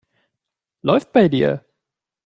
[0.81, 1.63] Läuft bei dir.